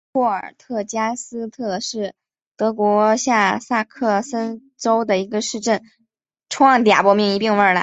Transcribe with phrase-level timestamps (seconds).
[0.11, 2.15] 霍尔特加斯特是
[2.57, 5.83] 德国下萨克森州的一个市镇。